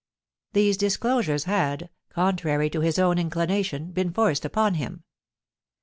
[0.53, 5.03] These disclosures had, contrary to his own inclination, been forced upon him.